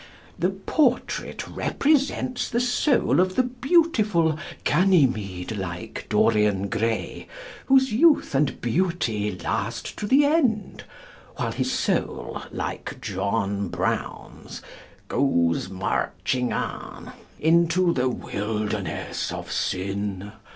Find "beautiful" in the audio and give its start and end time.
3.43-4.35